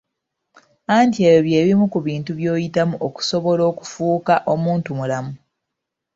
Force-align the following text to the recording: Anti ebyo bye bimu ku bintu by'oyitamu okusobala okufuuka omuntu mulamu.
Anti 0.97 1.19
ebyo 1.33 1.41
bye 1.45 1.59
bimu 1.67 1.85
ku 1.93 1.99
bintu 2.07 2.31
by'oyitamu 2.39 2.95
okusobala 3.07 3.63
okufuuka 3.71 4.33
omuntu 4.53 4.89
mulamu. 4.99 5.33